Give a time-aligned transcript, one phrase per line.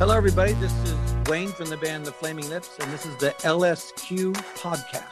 [0.00, 0.54] Hello, everybody.
[0.54, 0.94] This is
[1.28, 5.04] Wayne from the band The Flaming Lips, and this is the LSQ podcast.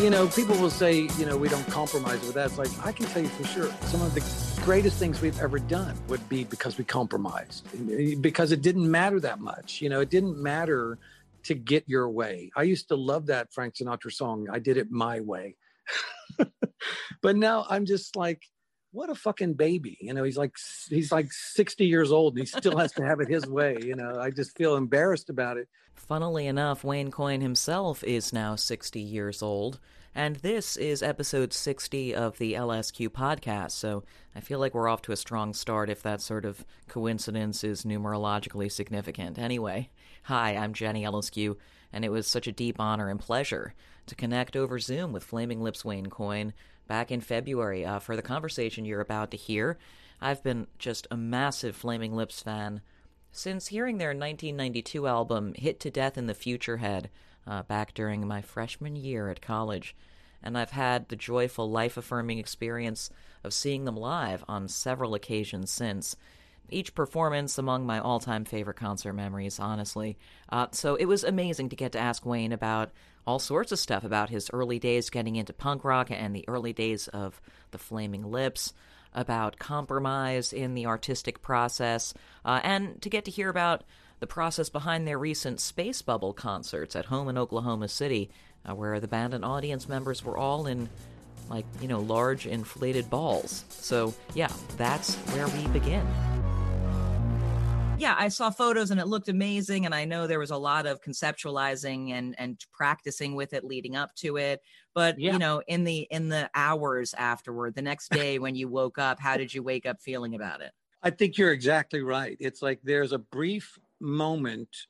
[0.00, 2.46] You know, people will say, you know, we don't compromise with that.
[2.46, 4.22] It's like, I can tell you for sure, some of the
[4.64, 7.66] greatest things we've ever done would be because we compromised,
[8.22, 9.82] because it didn't matter that much.
[9.82, 10.96] You know, it didn't matter
[11.42, 12.52] to get your way.
[12.54, 15.56] I used to love that Frank Sinatra song, I Did It My Way
[17.22, 18.42] but now I'm just like,
[18.92, 19.96] what a fucking baby.
[20.00, 20.56] You know, he's like
[20.88, 23.76] he's like 60 years old and he still has to have it his way.
[23.82, 25.68] You know, I just feel embarrassed about it.
[25.94, 29.78] Funnily enough, Wayne Coyne himself is now 60 years old.
[30.12, 34.02] And this is episode 60 of the LSQ podcast, so
[34.34, 37.84] I feel like we're off to a strong start if that sort of coincidence is
[37.84, 39.38] numerologically significant.
[39.38, 39.88] Anyway,
[40.24, 41.56] hi, I'm Jenny Eliscu,
[41.92, 43.72] and it was such a deep honor and pleasure
[44.10, 46.52] to connect over Zoom with Flaming Lips Wayne Coyne
[46.86, 49.78] back in February uh, for the conversation you're about to hear.
[50.20, 52.82] I've been just a massive Flaming Lips fan
[53.32, 57.08] since hearing their 1992 album Hit to Death in the Future Head
[57.46, 59.94] uh, back during my freshman year at college,
[60.42, 63.10] and I've had the joyful, life affirming experience
[63.44, 66.16] of seeing them live on several occasions since.
[66.68, 70.18] Each performance among my all time favorite concert memories, honestly.
[70.48, 72.90] Uh, so it was amazing to get to ask Wayne about
[73.30, 76.72] all sorts of stuff about his early days getting into punk rock and the early
[76.72, 78.72] days of the Flaming Lips,
[79.14, 82.12] about compromise in the artistic process,
[82.44, 83.84] uh, and to get to hear about
[84.18, 88.30] the process behind their recent Space Bubble concerts at home in Oklahoma City,
[88.68, 90.88] uh, where the band and audience members were all in,
[91.48, 93.64] like, you know, large inflated balls.
[93.68, 96.04] So, yeah, that's where we begin.
[98.00, 99.84] Yeah, I saw photos and it looked amazing.
[99.84, 103.94] And I know there was a lot of conceptualizing and, and practicing with it leading
[103.94, 104.62] up to it.
[104.94, 105.32] But yeah.
[105.32, 109.20] you know, in the in the hours afterward, the next day when you woke up,
[109.20, 110.72] how did you wake up feeling about it?
[111.02, 112.36] I think you're exactly right.
[112.40, 114.86] It's like there's a brief moment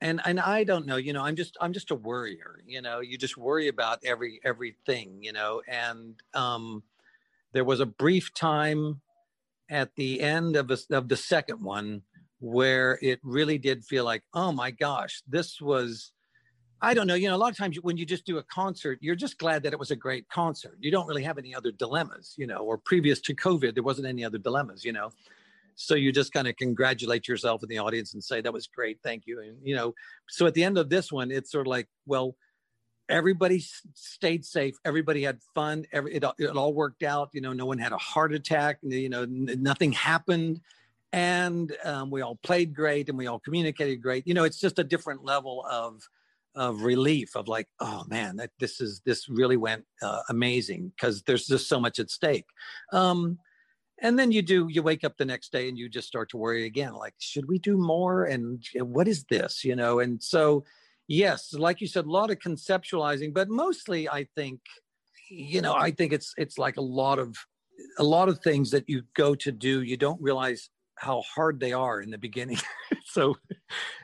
[0.00, 3.00] and and I don't know, you know, I'm just I'm just a worrier, you know,
[3.00, 6.82] you just worry about every everything, you know, and um
[7.52, 9.00] there was a brief time
[9.70, 12.02] at the end of, a, of the second one
[12.40, 16.12] where it really did feel like, oh my gosh, this was
[16.82, 17.14] I don't know.
[17.14, 19.62] You know, a lot of times when you just do a concert, you're just glad
[19.62, 20.76] that it was a great concert.
[20.78, 24.06] You don't really have any other dilemmas, you know, or previous to COVID, there wasn't
[24.06, 25.10] any other dilemmas, you know
[25.76, 28.98] so you just kind of congratulate yourself in the audience and say that was great
[29.02, 29.94] thank you and you know
[30.28, 32.34] so at the end of this one it's sort of like well
[33.08, 33.62] everybody
[33.94, 37.78] stayed safe everybody had fun every it, it all worked out you know no one
[37.78, 40.60] had a heart attack you know n- nothing happened
[41.12, 44.26] and um, we all played great and we all communicated great.
[44.26, 46.02] You know it's just a different level of
[46.54, 51.22] of relief of like oh man that this is this really went uh, amazing because
[51.22, 52.46] there's just so much at stake.
[52.92, 53.38] Um,
[54.02, 56.36] and then you do you wake up the next day and you just start to
[56.36, 58.24] worry again like should we do more?
[58.24, 59.64] And what is this?
[59.64, 60.64] You know and so
[61.08, 64.60] yes like you said a lot of conceptualizing but mostly i think
[65.30, 67.36] you know i think it's it's like a lot of
[67.98, 71.72] a lot of things that you go to do you don't realize how hard they
[71.72, 72.58] are in the beginning.
[73.08, 73.36] So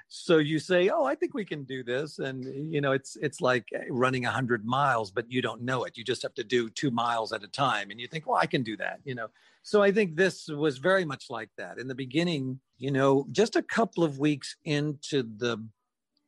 [0.09, 3.41] so you say oh i think we can do this and you know it's it's
[3.41, 5.99] like eh, running 100 miles but you don't know it.
[5.99, 8.47] You just have to do two miles at a time and you think well i
[8.47, 9.29] can do that you know?
[9.65, 11.79] So i think this was very much like that.
[11.79, 15.59] In the beginning you know just a couple of weeks into the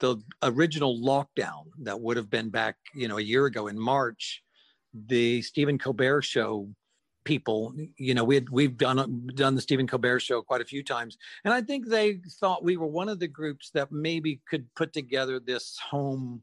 [0.01, 4.43] the original lockdown that would have been back you know a year ago in march
[5.07, 6.69] the stephen colbert show
[7.25, 7.75] people.
[7.97, 11.19] You know, we had, we've done done the Stephen Colbert show quite a few times,
[11.45, 14.93] and I think they thought we were one of the groups that maybe could put
[14.93, 16.43] together this home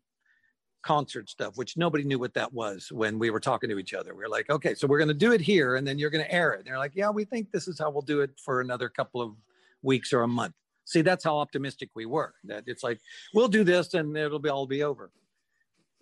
[0.83, 4.16] concert stuff, which nobody knew what that was when we were talking to each other.
[4.16, 6.25] We are like, okay, so we're going to do it here, and then you're going
[6.25, 6.60] to air it.
[6.60, 9.22] And they're like, yeah, we think this is how we'll do it for another couple
[9.22, 9.36] of
[9.81, 10.54] weeks or a month.
[10.86, 12.34] See, that's how optimistic we were.
[12.45, 13.00] That it's like
[13.34, 15.12] we'll do this, and it'll be all be over.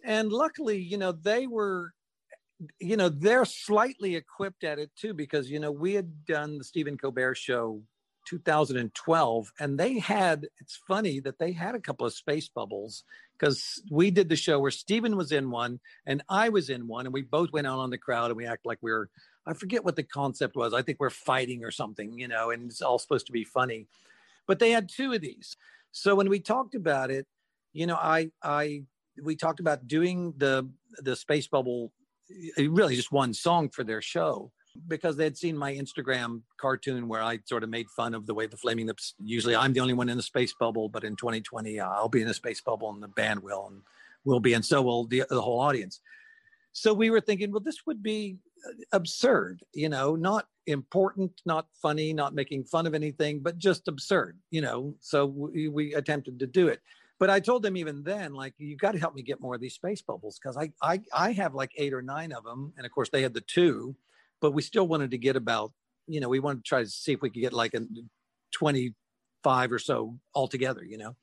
[0.03, 1.93] And luckily, you know, they were
[2.79, 6.63] you know they're slightly equipped at it too because you know we had done the
[6.63, 7.81] Stephen Colbert show
[8.27, 13.03] 2012 and they had it's funny that they had a couple of space bubbles
[13.37, 17.05] because we did the show where Stephen was in one and I was in one
[17.05, 19.09] and we both went out on the crowd and we act like we are
[19.47, 20.75] I forget what the concept was.
[20.75, 23.87] I think we're fighting or something, you know, and it's all supposed to be funny.
[24.45, 25.57] But they had two of these.
[25.91, 27.25] So when we talked about it,
[27.73, 28.83] you know, I I
[29.23, 30.69] we talked about doing the
[30.99, 31.91] the space bubble
[32.57, 34.51] really just one song for their show
[34.87, 38.33] because they had seen my Instagram cartoon where I sort of made fun of the
[38.33, 39.15] way the Flaming Lips.
[39.23, 42.21] Usually, I'm the only one in the space bubble, but in 2020, uh, I'll be
[42.21, 43.81] in a space bubble, and the band will, and
[44.25, 46.01] will be, and so will the, the whole audience.
[46.71, 51.67] So we were thinking, well, this would be uh, absurd, you know, not important, not
[51.81, 54.93] funny, not making fun of anything, but just absurd, you know.
[54.99, 56.79] So we, we attempted to do it.
[57.19, 59.61] But I told them even then, like, you've got to help me get more of
[59.61, 62.85] these space bubbles because I, I I have like eight or nine of them, and
[62.85, 63.95] of course they had the two
[64.41, 65.71] but we still wanted to get about,
[66.07, 67.81] you know, we wanted to try to see if we could get like a
[68.53, 71.15] 25 or so altogether, you know.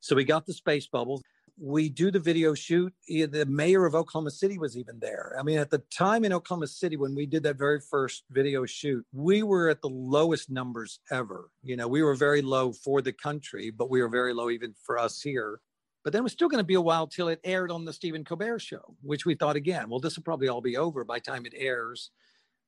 [0.00, 1.22] So we got the space bubbles.
[1.58, 2.92] We do the video shoot.
[3.08, 5.36] Eh, the mayor of Oklahoma City was even there.
[5.38, 8.66] I mean, at the time in Oklahoma City, when we did that very first video
[8.66, 11.50] shoot, we were at the lowest numbers ever.
[11.62, 14.74] You know, we were very low for the country, but we were very low even
[14.84, 15.60] for us here.
[16.02, 17.92] But then it was still going to be a while till it aired on the
[17.92, 21.18] Stephen Colbert show, which we thought again, well, this will probably all be over by
[21.18, 22.10] time it airs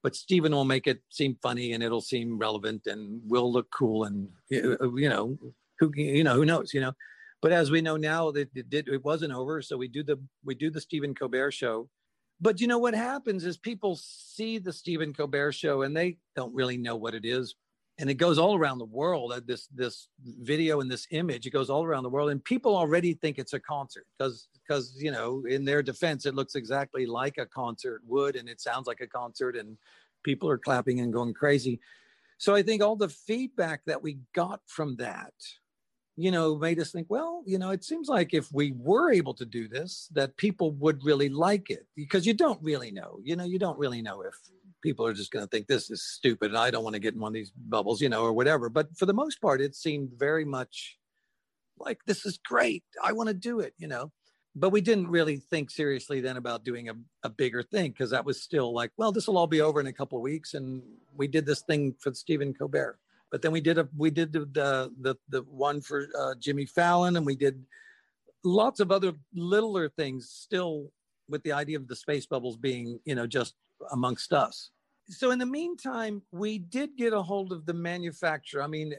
[0.06, 4.04] but Stephen will make it seem funny and it'll seem relevant and we'll look cool
[4.04, 5.36] and eh, eh, you know
[5.80, 6.92] who you know who knows you know
[7.42, 9.60] but as we know now that it, did it wasn't over.
[9.62, 11.88] So we do the we do the Stephen Colbert show.
[12.40, 16.54] But you know what happens is people see the Stephen Colbert show and they don't
[16.54, 17.54] really know what it is.
[17.98, 21.46] And it goes all around the world uh, this this video and this image.
[21.46, 25.00] It goes all around the world and people already think it's a concert because because
[25.00, 28.86] you know in their defense it looks exactly like a concert would and it sounds
[28.86, 29.78] like a concert and
[30.24, 31.80] people are clapping and going crazy.
[32.38, 35.32] So i think all the feedback that we got from that
[36.16, 39.34] you know made us think well you know it seems like if we were able
[39.34, 43.36] to do this that people would really like it because you don't really know you
[43.36, 44.34] know you don't really know if
[44.86, 47.14] people are just going to think this is stupid and I don't want to get
[47.14, 48.68] in one of these bubbles, you know, or whatever.
[48.68, 50.96] But for the most part, it seemed very much
[51.78, 52.84] like this is great.
[53.02, 54.12] I want to do it, you know.
[54.54, 58.24] But we didn't really think seriously then about doing a, a bigger thing because that
[58.24, 60.54] was still like, well, this will all be over in a couple of weeks.
[60.54, 60.82] And
[61.14, 62.98] we did this thing for Stephen Colbert.
[63.30, 66.66] But then we did a we did the the the, the one for uh, Jimmy
[66.66, 67.64] Fallon, and we did
[68.44, 70.92] lots of other littler things still
[71.28, 73.54] with the idea of the space bubbles being you know just
[73.90, 74.70] amongst us
[75.08, 78.62] so in the meantime, we did get a hold of the manufacturer.
[78.62, 78.92] I mean,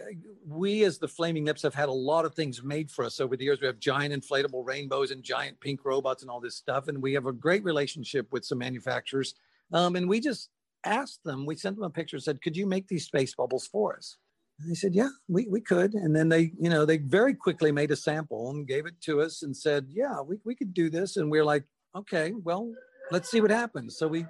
[0.47, 3.35] we as the Flaming Lips have had a lot of things made for us over
[3.35, 3.59] the years.
[3.59, 7.13] We have giant inflatable rainbows and giant pink robots and all this stuff, and we
[7.13, 9.35] have a great relationship with some manufacturers.
[9.73, 10.49] Um, and we just
[10.83, 11.45] asked them.
[11.45, 12.19] We sent them a picture.
[12.19, 14.17] Said, "Could you make these space bubbles for us?"
[14.59, 17.71] And they said, "Yeah, we we could." And then they, you know, they very quickly
[17.71, 20.89] made a sample and gave it to us and said, "Yeah, we we could do
[20.89, 21.63] this." And we're like,
[21.95, 22.71] "Okay, well,
[23.11, 24.25] let's see what happens." So we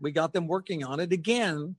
[0.00, 1.76] we got them working on it again.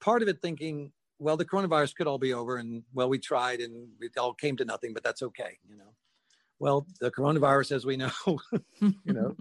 [0.00, 3.60] Part of it thinking, well, the coronavirus could all be over, and well, we tried,
[3.60, 5.92] and it all came to nothing, but that's okay, you know.
[6.60, 8.10] Well, the coronavirus, as we know,
[8.80, 9.36] you know,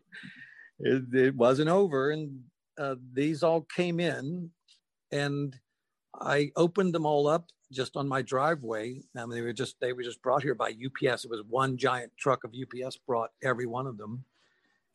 [0.80, 2.44] it, it, wasn't over, and
[2.78, 4.52] uh, these all came in,
[5.12, 5.56] and
[6.20, 9.02] I opened them all up just on my driveway.
[9.16, 11.26] I mean, they were just they were just brought here by UPS.
[11.26, 14.26] It was one giant truck of UPS brought every one of them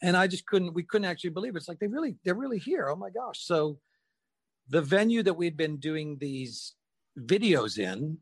[0.03, 1.59] and I just couldn't, we couldn't actually believe it.
[1.59, 2.89] It's like they really, they're really here.
[2.89, 3.45] Oh my gosh.
[3.45, 3.79] So
[4.69, 6.75] the venue that we'd been doing these
[7.19, 8.19] videos in,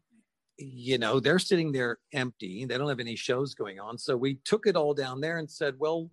[0.59, 2.67] you know, they're sitting there empty.
[2.67, 3.97] They don't have any shows going on.
[3.97, 6.11] So we took it all down there and said, well,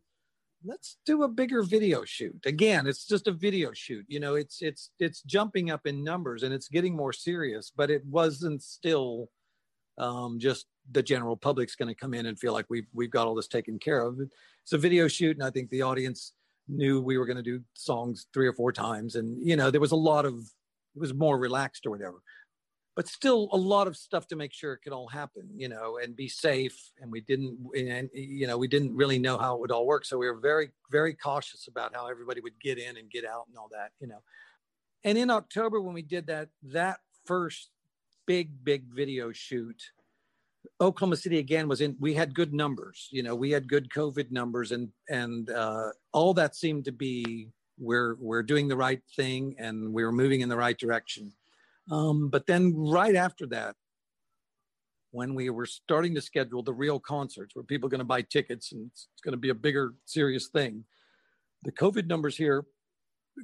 [0.68, 2.46] let's do a bigger video shoot.
[2.46, 4.06] Again, it's just a video shoot.
[4.08, 7.90] You know, it's it's it's jumping up in numbers and it's getting more serious, but
[7.90, 9.30] it wasn't still
[9.98, 13.28] um, just the general public's going to come in and feel like we've we've got
[13.28, 14.20] all this taken care of.
[14.64, 16.34] It's a video shoot, and I think the audience
[16.68, 19.82] knew we were going to do songs three or four times, and you know there
[19.82, 22.22] was a lot of it was more relaxed or whatever,
[22.98, 26.00] but still a lot of stuff to make sure it could all happen, you know,
[26.02, 26.90] and be safe.
[27.00, 30.04] And we didn't, and you know, we didn't really know how it would all work,
[30.04, 33.46] so we were very very cautious about how everybody would get in and get out
[33.48, 34.24] and all that, you know.
[35.04, 37.70] And in October when we did that that first
[38.26, 39.80] big big video shoot
[40.82, 41.96] Oklahoma City again was in.
[42.00, 43.08] We had good numbers.
[43.12, 47.50] You know, we had good COVID numbers, and and uh, all that seemed to be
[47.78, 51.32] we're we're doing the right thing and we were moving in the right direction.
[51.92, 53.76] Um, but then right after that,
[55.12, 58.22] when we were starting to schedule the real concerts where people are going to buy
[58.22, 60.84] tickets and it's, it's going to be a bigger, serious thing,
[61.64, 62.66] the COVID numbers here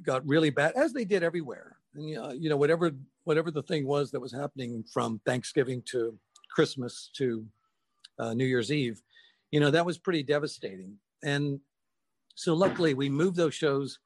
[0.02, 1.76] got really bad, as they did everywhere.
[1.94, 2.90] and you know, you know whatever
[3.24, 6.18] whatever the thing was that was happening from Thanksgiving to
[6.54, 7.46] Christmas to
[8.18, 9.02] uh, New Year's Eve,
[9.50, 10.96] you know that was pretty devastating.
[11.22, 11.60] And
[12.34, 13.98] so luckily we moved those shows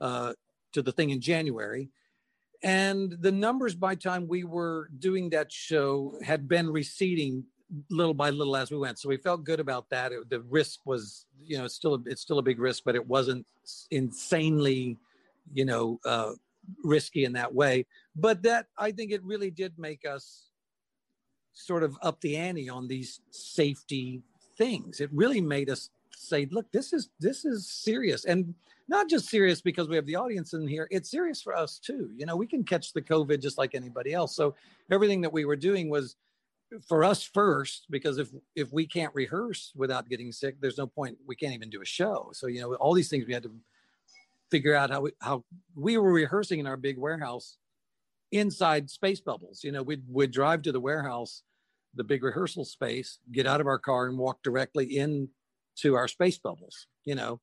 [0.00, 0.32] uh,
[0.72, 1.90] to the thing in January.
[2.66, 7.44] And the numbers by time we were doing that show had been receding
[7.90, 8.98] little by little as we went.
[8.98, 10.10] So we felt good about that.
[10.10, 13.06] It, the risk was, you know, still a, it's still a big risk, but it
[13.06, 13.46] wasn't
[13.92, 14.98] insanely,
[15.54, 16.32] you know, uh,
[16.82, 17.86] risky in that way.
[18.16, 20.50] But that I think it really did make us
[21.52, 24.22] sort of up the ante on these safety
[24.58, 25.00] things.
[25.00, 28.54] It really made us say, look, this is this is serious, and
[28.88, 30.88] not just serious because we have the audience in here.
[30.90, 32.10] It's serious for us too.
[32.16, 34.36] You know, we can catch the COVID just like anybody else.
[34.36, 34.54] So
[34.90, 36.16] everything that we were doing was
[36.88, 41.16] for us first because if if we can't rehearse without getting sick there's no point
[41.26, 43.52] we can't even do a show so you know all these things we had to
[44.50, 45.44] figure out how we how
[45.76, 47.56] we were rehearsing in our big warehouse
[48.32, 51.42] inside space bubbles you know we'd, we'd drive to the warehouse
[51.94, 55.28] the big rehearsal space get out of our car and walk directly in
[55.76, 57.40] to our space bubbles you know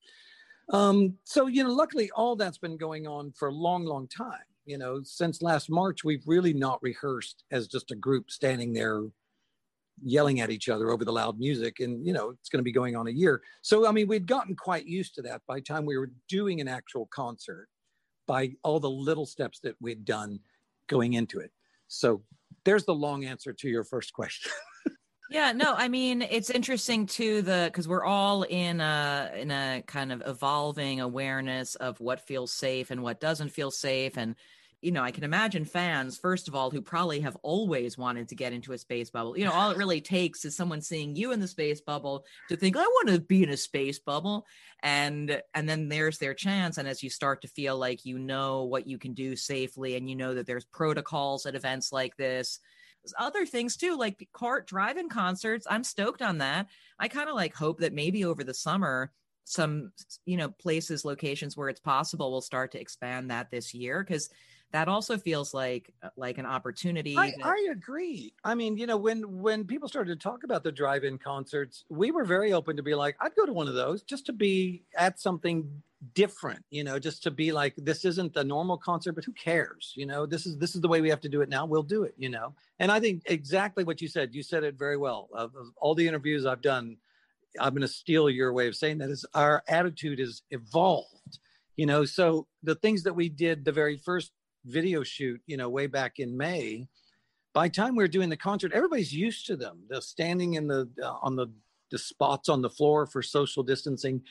[0.70, 4.46] um so you know luckily all that's been going on for a long long time
[4.66, 9.04] you know, since last March, we've really not rehearsed as just a group standing there
[10.02, 11.80] yelling at each other over the loud music.
[11.80, 13.42] And, you know, it's going to be going on a year.
[13.62, 16.62] So, I mean, we'd gotten quite used to that by the time we were doing
[16.62, 17.68] an actual concert,
[18.26, 20.40] by all the little steps that we'd done
[20.88, 21.52] going into it.
[21.88, 22.24] So,
[22.66, 24.52] there's the long answer to your first question.
[25.30, 29.84] yeah no i mean it's interesting too the because we're all in a in a
[29.88, 34.36] kind of evolving awareness of what feels safe and what doesn't feel safe and
[34.82, 38.36] you know i can imagine fans first of all who probably have always wanted to
[38.36, 39.38] get into a space bubble.
[39.38, 42.58] You know all it really takes is someone seeing you in the space bubble to
[42.58, 44.46] think i want to be in a space bubble
[44.82, 48.64] and and then there's their chance and as you start to feel like you know
[48.64, 52.60] what you can do safely and you know that there's protocols at events like this
[53.18, 55.68] other things too, like cart drive-in concerts.
[55.70, 56.68] I'm stoked on that.
[57.00, 59.12] I kind of like hope that maybe over the summer,
[59.46, 59.92] some
[60.26, 64.30] you know places, locations where it's possible, will start to expand that this year because
[64.72, 67.16] that also feels like uh, like an opportunity.
[67.18, 68.34] I, that- I, agree.
[68.44, 72.12] I mean, you know, when when people started to talk about the drive-in concerts, we
[72.12, 74.84] were very open to be like, I'd go to one of those just to be
[74.98, 75.84] at something
[76.14, 79.94] different you know just to be like this isn't the normal concert but who cares
[79.96, 80.26] you know?
[80.26, 81.66] This is this is the way we have to do it now.
[81.66, 82.54] We'll do it you know?
[82.80, 84.34] And i think exactly what you said.
[84.34, 85.30] You said it very well.
[85.34, 86.98] Of, of all the interviews i've done
[87.60, 91.40] i'm going to steal your way of saying that is our attitude is evolved
[91.76, 92.06] you know?
[92.06, 94.32] So the things that we did the very first
[94.66, 96.88] video shoot you know way back in may
[97.54, 99.84] by time we are doing the concert everybody's used to them.
[99.90, 101.48] The standing in the uh, on the
[101.92, 104.24] the spots on the floor for social distancing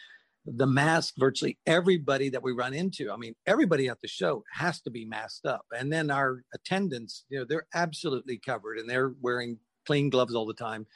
[0.44, 4.80] the mask virtually everybody that we run into i mean everybody at the show has
[4.80, 5.64] to be masked up.
[5.78, 10.46] And then our attendants you know they're absolutely covered and they're wearing clean gloves all
[10.46, 10.86] the time.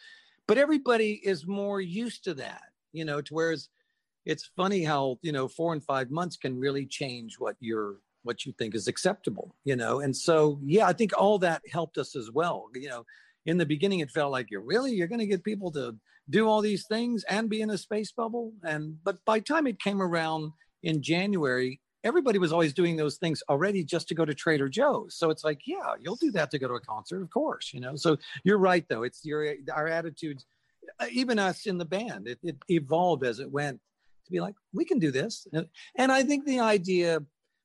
[0.47, 2.63] But everybody is more used to that
[2.93, 3.69] you know to whereas
[4.25, 8.45] it's funny how you know four and five months can really change what you're what
[8.45, 10.01] you think is acceptable you know?
[10.01, 13.05] And so yeah i think all that helped us as well you know
[13.47, 15.97] in the beginning it felt like you're really you're going to get people to
[16.29, 18.53] do all these things and be in a space bubble.
[18.65, 23.43] And but by time it came around in January, everybody was always doing those things
[23.49, 25.15] already just to go to Trader Joe's.
[25.17, 27.81] So it's like, yeah, you'll do that to go to a concert, of course, you
[27.81, 27.97] know.
[27.97, 29.05] So you're right though.
[29.05, 30.45] It's your our attitudes,
[30.99, 33.81] uh, even us in the band, it, it evolved as it went
[34.25, 35.47] to be like, we can do this.
[35.53, 37.21] And, and I think the idea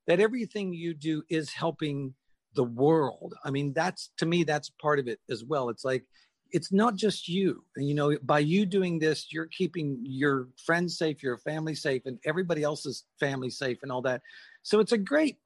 [0.07, 2.13] that everything you do is helping
[2.55, 3.33] the world.
[3.43, 5.69] I mean, that's to me, that's part of it as well.
[5.69, 6.05] It's like
[6.51, 10.97] it's not just you And, you know by you doing this you're keeping your friends
[10.97, 14.21] safe your family safe and everybody else's family safe and all that
[14.63, 15.37] so it's a great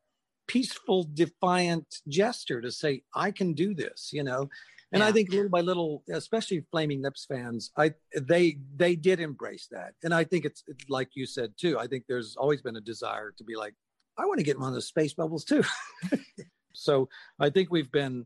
[0.47, 4.47] peaceful defiant gesture to say i can do this you know
[4.91, 5.07] and yeah.
[5.07, 9.93] i think little by little especially flaming lips fans i they they did embrace that
[10.03, 13.33] and i think it's like you said too i think there's always been a desire
[13.35, 13.73] to be like
[14.17, 15.63] i want to get one of those space bubbles too
[16.75, 18.25] so i think we've been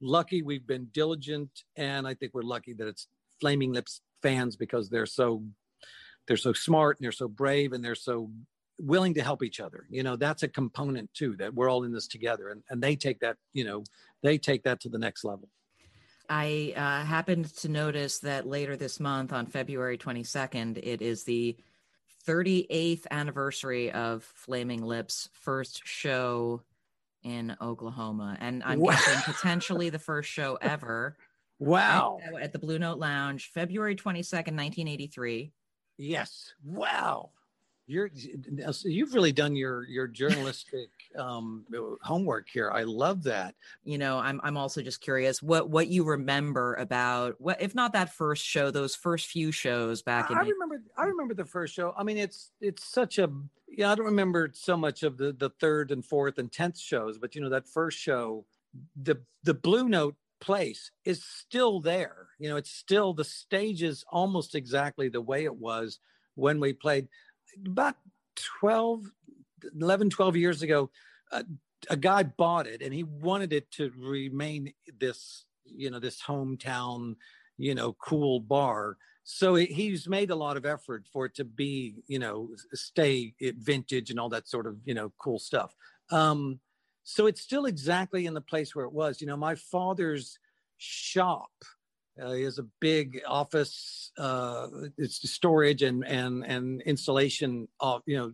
[0.00, 3.06] lucky we've been diligent and i think we're lucky that it's
[3.40, 5.42] flaming lips fans because they're so
[6.26, 8.30] they're so smart and they're so brave and they're so
[8.78, 9.86] willing to help each other.
[9.90, 12.96] You know that's a component too that we're all in this together and, and they
[12.96, 13.84] take that you know
[14.22, 15.48] they take that to the next level.
[16.28, 21.56] I uh, happened to notice that later this month on february 22nd it is the
[22.26, 26.62] 38th anniversary of flaming lips first show
[27.22, 28.92] in Oklahoma, and I'm wow.
[28.92, 31.16] guessing potentially the first show ever.
[31.58, 32.18] Wow!
[32.40, 35.52] At the Blue Note Lounge, February 22nd, 1983.
[35.98, 36.54] Yes.
[36.64, 37.30] Wow.
[37.90, 38.08] you're
[38.84, 41.66] you've really done your your journalistic um,
[42.02, 42.70] homework here.
[42.70, 43.56] I love that.
[43.84, 47.92] You know, I'm I'm also just curious what what you remember about what if not
[47.94, 50.38] that first show, those first few shows back in.
[50.38, 51.92] I remember I remember the first show.
[51.98, 53.28] I mean, it's it's such a
[53.70, 53.92] yeah.
[53.92, 57.34] I don't remember so much of the the third and fourth and tenth shows, but
[57.34, 58.44] you know that first show,
[59.00, 62.28] the the Blue Note place is still there.
[62.38, 65.98] You know, it's still the stage is almost exactly the way it was
[66.34, 67.08] when we played
[67.66, 67.96] about
[68.36, 69.04] 12,
[69.78, 70.90] 11, 12 years ago,
[71.88, 77.16] a guy bought it and he wanted it to remain this, you know, this hometown,
[77.56, 78.96] you know, cool bar.
[79.24, 84.10] So he's made a lot of effort for it to be, you know, stay vintage
[84.10, 85.74] and all that sort of, you know, cool stuff.
[86.10, 86.58] Um,
[87.04, 89.20] so it's still exactly in the place where it was.
[89.20, 90.38] You know, my father's
[90.78, 91.50] shop
[92.20, 98.32] uh, has a big office, uh, it's storage and and and installation of you know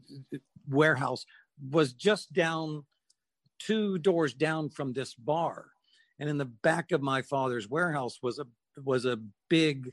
[0.69, 1.25] warehouse
[1.71, 2.85] was just down
[3.59, 5.67] two doors down from this bar,
[6.19, 8.47] and in the back of my father's warehouse was a
[8.83, 9.93] was a big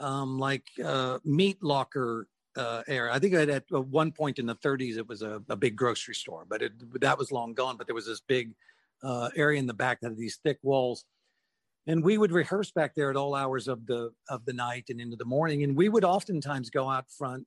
[0.00, 3.12] um, like uh, meat locker uh, area.
[3.12, 6.44] I think at one point in the 30s it was a, a big grocery store,
[6.48, 7.76] but it, that was long gone.
[7.76, 8.54] But there was this big
[9.02, 11.04] uh, area in the back that had these thick walls
[11.86, 15.00] and we would rehearse back there at all hours of the of the night and
[15.00, 17.46] into the morning and we would oftentimes go out front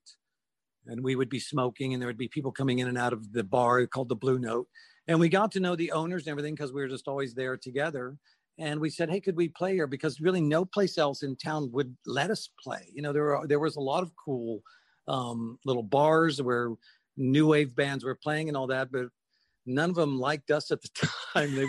[0.87, 3.31] and we would be smoking and there would be people coming in and out of
[3.31, 4.67] the bar called the blue note
[5.07, 7.57] and we got to know the owners and everything because we were just always there
[7.57, 8.17] together
[8.57, 9.87] and we said hey could we play here?
[9.87, 12.89] Because really no place else in town would let us play.
[12.93, 14.61] You know there were there was a lot of cool
[15.07, 16.71] um, little bars where
[17.17, 19.07] new wave bands were playing and all that but
[19.65, 20.89] none of them liked us at the
[21.33, 21.55] time.
[21.55, 21.65] They,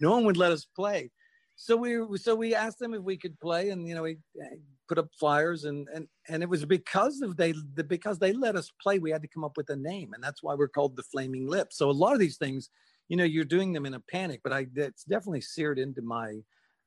[0.00, 1.10] no one would let us play.
[1.56, 4.56] So we so we asked them if we could play and you know we eh,
[4.88, 8.56] put up flyers and and and it was because of they the, because they let
[8.56, 10.96] us play we had to come up with a name and that's why we're called
[10.96, 11.76] the flaming lips.
[11.76, 12.70] So a lot of these things
[13.10, 16.36] you know you're doing them in a panic but i it's definitely seared into my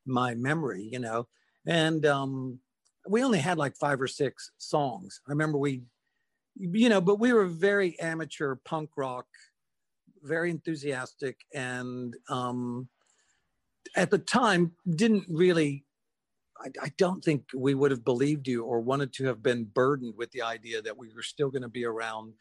[0.06, 1.28] my memory you know?
[1.68, 2.60] And um
[3.08, 5.20] we only had like five or six songs.
[5.28, 5.84] I remember we
[6.56, 9.26] you know but we were very amateur punk rock
[10.22, 12.88] very enthusiastic and um
[13.96, 15.84] at the time didn't really
[16.60, 20.14] I, I, don't think we would have believed you or wanted to have been burdened
[20.16, 22.34] with the idea that we were still going to be around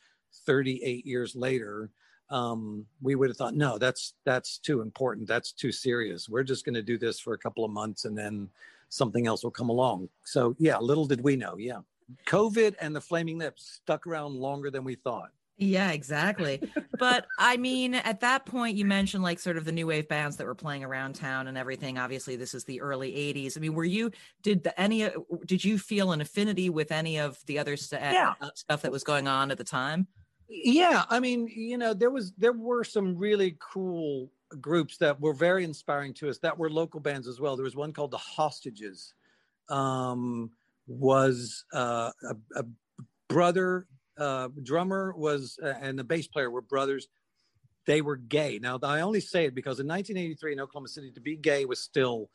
[0.46, 1.90] 38 years later
[2.32, 6.64] um, we would have thought no that's that's too important that's too serious we're just
[6.64, 8.48] going to do this for a couple of months and then
[8.88, 11.78] something else will come along so yeah little did we know yeah
[12.26, 16.60] covid and the flaming lips stuck around longer than we thought yeah, exactly.
[16.98, 20.36] but I mean, at that point, you mentioned like sort of the new wave bands
[20.38, 21.98] that were playing around town and everything.
[21.98, 23.56] Obviously, this is the early '80s.
[23.56, 24.10] I mean, were you
[24.42, 25.08] did the, any
[25.46, 28.34] did you feel an affinity with any of the other st- yeah.
[28.40, 30.08] Uh, stuff that was going on at the time?
[30.48, 35.32] Yeah, I mean, you know, there was there were some really cool groups that were
[35.32, 37.56] very inspiring to us that were local bands as well.
[37.56, 39.14] There was one called the Hostages.
[39.68, 40.50] Um,
[40.86, 42.64] was uh, a, a
[43.28, 43.86] brother
[44.18, 47.08] uh, drummer was uh, and the bass player were brothers.
[47.86, 48.58] They were gay.
[48.60, 51.80] Now I only say it because in 1983 in Oklahoma City, to be gay was
[51.80, 52.30] still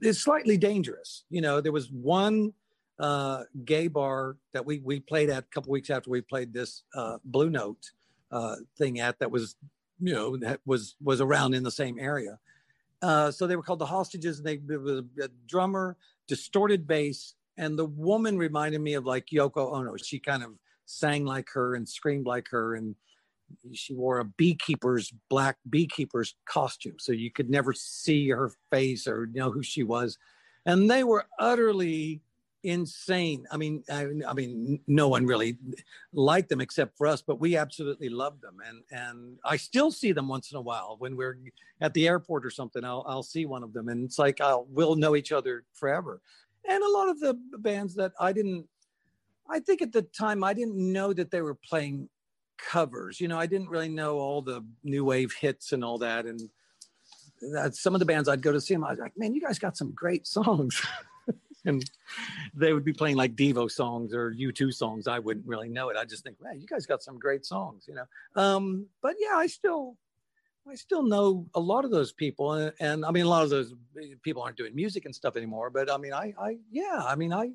[0.00, 1.24] is slightly dangerous.
[1.28, 2.52] You know, there was one
[3.00, 6.82] uh, gay bar that we we played at a couple weeks after we played this
[6.94, 7.90] uh, Blue Note
[8.30, 9.56] uh, thing at that was
[9.98, 12.38] you know that was was around in the same area.
[13.02, 15.96] Uh, so they were called the Hostages, and they it was a drummer,
[16.28, 19.96] distorted bass, and the woman reminded me of like Yoko Ono.
[19.96, 20.50] She kind of
[20.84, 22.96] sang like her and screamed like her and
[23.72, 29.26] she wore a beekeeper's black beekeeper's costume so you could never see her face or
[29.32, 30.18] know who she was
[30.66, 32.20] and they were utterly
[32.62, 35.56] insane i mean I, I, mean no one really
[36.12, 40.12] liked them except for us but we absolutely loved them and and i still see
[40.12, 41.38] them once in a while when we're
[41.80, 44.66] at the airport or something i'll, I'll see one of them and it's like i'll
[44.68, 46.20] we'll know each other forever
[46.68, 48.66] and a lot of the bands that I didn't,
[49.48, 52.08] I think at the time I didn't know that they were playing
[52.58, 53.20] covers.
[53.20, 56.26] You know, I didn't really know all the new wave hits and all that.
[56.26, 56.40] And
[57.52, 59.40] that some of the bands I'd go to see them, I was like, man, you
[59.40, 60.80] guys got some great songs.
[61.66, 61.84] and
[62.54, 65.06] they would be playing like Devo songs or U2 songs.
[65.06, 65.96] I wouldn't really know it.
[65.96, 68.06] I just think, man, you guys got some great songs, you know.
[68.34, 69.96] Um, but yeah, I still
[70.68, 73.50] I still know a lot of those people, and, and, I mean, a lot of
[73.50, 73.74] those
[74.22, 75.70] people aren't doing music and stuff anymore.
[75.70, 77.50] But I mean, I, I, yeah, I mean, I,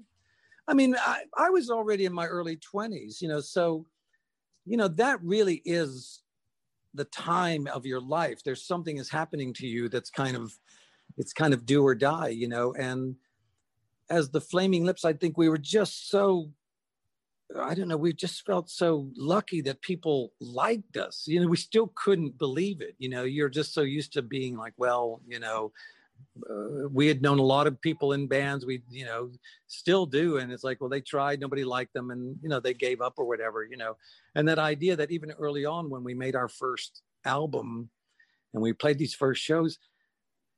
[0.67, 3.85] I mean, I, I was already in my early twenties, you know, so,
[4.65, 6.23] you know, that really is
[6.93, 8.43] the time of your life.
[8.43, 10.57] There's something is happening to you that's kind of,
[11.17, 13.15] it's kind of do or die, you know, and
[14.09, 16.51] as the Flaming Lips, I think we were just so
[17.59, 21.25] I don't know, we just felt so lucky that people liked us.
[21.27, 22.95] You know, we still couldn't believe it.
[22.97, 25.71] You know, you're just so used to being like, well, you know,
[26.49, 29.31] uh, we had known a lot of people in bands we you know
[29.67, 32.73] still do and it's like well they tried nobody liked them and you know they
[32.73, 33.95] gave up or whatever you know
[34.35, 37.89] and that idea that even early on when we made our first album
[38.53, 39.77] and we played these first shows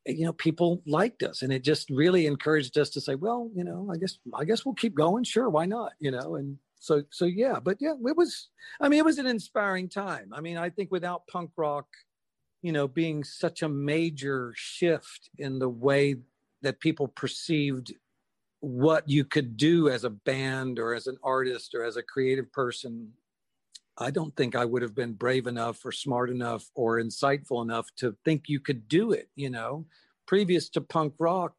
[0.07, 3.63] you know people liked us and it just really encouraged us to say well you
[3.63, 5.23] know i guess i guess we'll keep going.
[5.23, 5.93] Sure why not?
[5.99, 9.27] You know and so so yeah but yeah it was i mean it was an
[9.27, 10.31] inspiring time.
[10.33, 11.87] I mean i think without punk rock
[12.61, 16.15] you know being such a major shift in the way
[16.61, 17.93] that people perceived
[18.59, 22.51] what you could do as a band or as an artist or as a creative
[22.51, 23.11] person
[23.97, 27.89] i don't think i would have been brave enough or smart enough or insightful enough
[27.95, 29.85] to think you could do it you know?
[30.25, 31.55] Previous to punk rock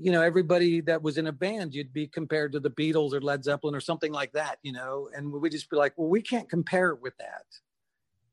[0.00, 3.20] you know everybody that was in a band you'd be compared to the beatles or
[3.20, 5.10] led zeppelin or something like that you know?
[5.14, 7.44] And we'd just be like well we can't compare it with that.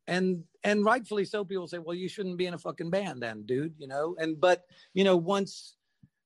[0.07, 3.43] And and rightfully so people say well you shouldn't be in a fucking band then
[3.45, 4.15] dude you know?
[4.19, 5.75] And but you know once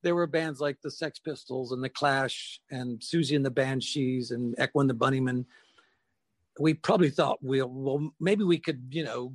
[0.02, 4.32] there were bands like the sex pistols and the clash and Siouxsie and the banshees
[4.32, 5.46] and echo and the bunnymen
[6.60, 9.34] we probably thought well, well maybe we could you know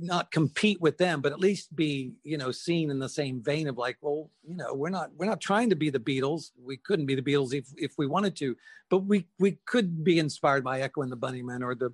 [0.00, 3.68] not compete with them but at least be you know seen in the same vein
[3.68, 6.76] of like well you know we're not we're not trying to be the beatles we
[6.76, 8.56] couldn't be the beatles if if we wanted to
[8.90, 11.90] but we we could be inspired by echo and the bunnymen or the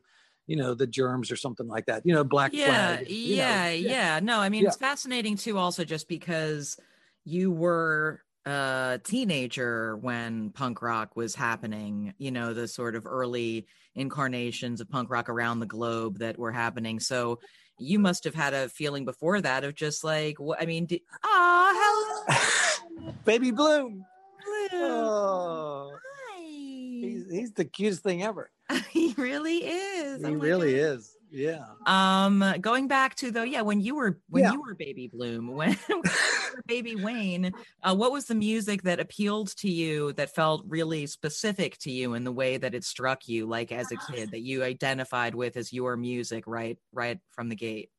[0.47, 3.71] you know the germs or something like that you know black yeah flag, yeah, know.
[3.73, 4.69] yeah no i mean Yeah.
[4.69, 6.79] it's fascinating too also just because
[7.25, 13.67] you were a teenager when punk rock was happening you know the sort of early
[13.95, 17.39] incarnations of punk rock around the globe that were happening so
[17.79, 20.87] you must have had a feeling before that of just like what i mean
[21.25, 24.05] ah hello baby bloom
[24.45, 24.79] Blue.
[24.83, 25.93] oh
[26.35, 26.43] Hi.
[26.43, 28.51] he's, he's the cutest thing ever
[28.91, 30.19] he really is.
[30.21, 30.79] he Oh really God.
[30.81, 34.53] is yeah Um, going back to though, yeah, when you were when Yeah.
[34.53, 36.05] you were Baby Bloom, when you
[36.67, 41.79] Baby Wayne, uh, what was the music that appealed to you that felt really specific
[41.79, 44.63] to you in the way that it struck you, like as a kid, that you
[44.63, 47.91] identified with as your music, right, right from the gate?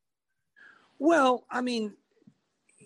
[0.98, 1.96] Well, I mean,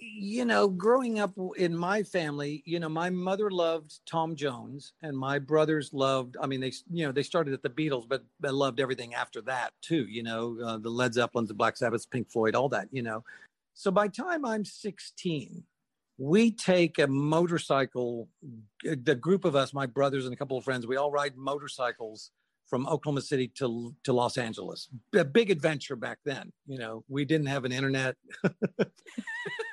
[0.01, 5.17] you know, growing up in my family, you know, my mother loved Tom Jones and
[5.17, 8.51] my brothers loved, I mean, they, you know, they started at the Beatles, but they
[8.51, 12.31] loved everything after that too, you know, uh, the Led Zeppelins, the Black Sabbaths, Pink
[12.31, 13.25] Floyd, all that, you know.
[13.75, 15.63] So by time I'm 16,
[16.19, 18.29] we take a motorcycle,
[18.83, 22.33] the group of us, my brothers and a couple of friends, we all ride motorcycles
[22.69, 24.89] from Oklahoma City to to Los Angeles.
[25.15, 26.53] A big adventure back then.
[26.67, 28.17] You know, we didn't have an internet.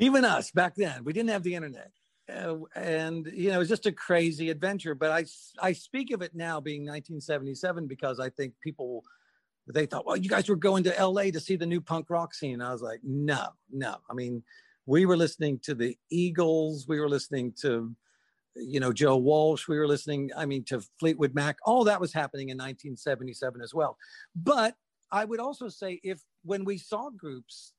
[0.00, 1.92] Even us back then, we didn't have the internet.
[2.28, 4.94] Uh, and you know, it was just a crazy adventure.
[4.94, 5.24] But I
[5.60, 9.04] I speak of it now being 1977 because I think people
[9.66, 12.34] they thought, well, you guys were going to LA to see the new punk rock
[12.34, 12.60] scene.
[12.60, 13.96] I was like, no, no.
[14.10, 14.42] I mean,
[14.86, 16.86] we were listening to the Eagles.
[16.88, 17.94] We were listening to
[18.56, 19.68] you know Joe Walsh.
[19.68, 21.56] We were listening, I mean, to Fleetwood Mac.
[21.64, 23.96] All that was happening in 1977 as well.
[24.34, 24.74] But
[25.12, 27.72] I would also say, if when we saw groups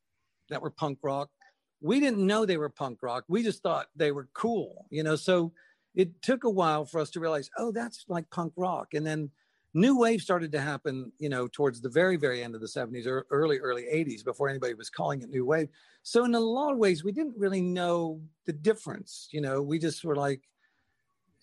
[0.50, 1.30] that were punk rock,
[1.82, 3.26] we didn't know they were punk rock.
[3.28, 5.16] We just thought they were cool, you know.
[5.16, 5.52] So
[5.96, 8.94] it took a while for us to realize, oh, that's like punk rock.
[8.94, 9.32] And then
[9.74, 13.08] new wave started to happen, you know, towards the very, very end of the 70s
[13.08, 15.70] or early, early 80s before anybody was calling it new wave.
[16.04, 19.28] So in a lot of ways, we didn't really know the difference.
[19.32, 20.42] You know, we just were like,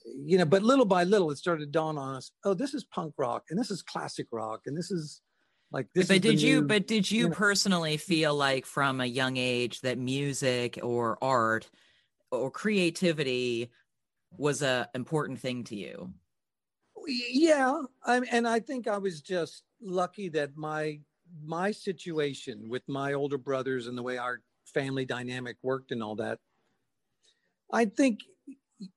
[0.05, 2.31] you know, but little by little, it started to dawn on us.
[2.44, 5.20] Oh, this is punk rock, and this is classic rock, and this is
[5.70, 6.09] like this.
[6.09, 7.35] but did you new- but did you you know.
[7.35, 11.70] personally feel like from a young age that music or art
[12.31, 13.70] or creativity
[14.37, 16.12] was a important thing to you?
[17.07, 21.00] yeah I, and i think i was just lucky that my
[21.44, 26.16] my situation with my older brothers and the way our family dynamic worked and all
[26.16, 26.38] that
[27.72, 28.20] i think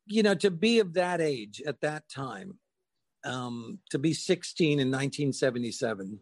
[0.05, 2.57] you know to be of that age at that time
[3.23, 6.19] um, to be 16 in 1977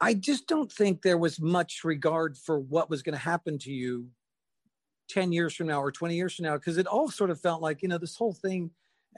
[0.00, 3.72] i just don't think there was much regard for what was going to happen to
[3.72, 4.08] you
[5.08, 7.62] 10 years from now or 20 years from now because it all sort of felt
[7.62, 8.70] like you know this whole thing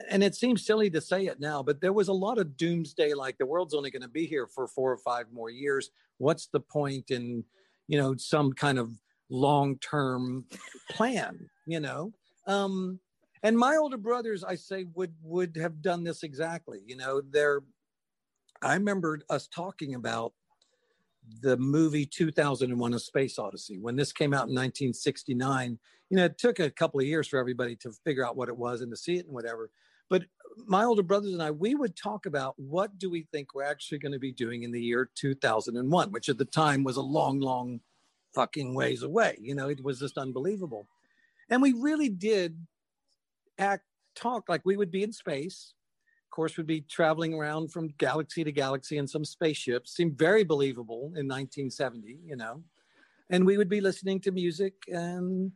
[0.09, 3.13] and it seems silly to say it now, but there was a lot of doomsday,
[3.13, 5.91] like the world's only going to be here for four or five more years.
[6.17, 7.43] What's the point in,
[7.87, 8.91] you know, some kind of
[9.29, 10.45] long-term
[10.91, 12.11] plan, you know?
[12.47, 12.99] Um,
[13.43, 16.79] and my older brothers, I say, would would have done this exactly.
[16.85, 17.61] You know, they're.
[18.61, 20.33] I remember us talking about
[21.41, 25.79] the movie 2001: A Space Odyssey when this came out in 1969.
[26.09, 28.57] You know, it took a couple of years for everybody to figure out what it
[28.57, 29.69] was and to see it and whatever.
[30.09, 30.23] But
[30.65, 33.99] my older brothers and I, we would talk about what do we think we're actually
[33.99, 37.39] going to be doing in the year 2001, which at the time was a long,
[37.39, 37.79] long
[38.33, 39.37] fucking ways away.
[39.39, 40.87] You know, it was just unbelievable.
[41.49, 42.57] And we really did
[43.57, 43.83] act,
[44.15, 45.73] talk like we would be in space.
[46.39, 49.85] Course, we'd be traveling around from galaxy to galaxy in some spaceship.
[49.85, 52.63] Seemed very believable in 1970, you know.
[53.29, 55.51] And we would be listening to music, and